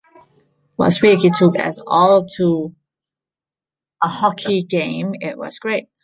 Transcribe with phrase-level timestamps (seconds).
[0.79, 2.73] Last week, he took us all to
[4.01, 5.13] a hockey game.
[5.21, 5.89] It was great.